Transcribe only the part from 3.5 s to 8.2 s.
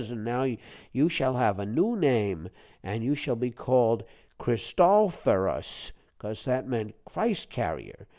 called _Christ_offerus, cos that means Christ carrier.'